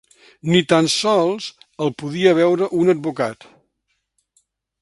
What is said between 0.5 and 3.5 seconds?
Ni tan sols el podia veure un advocat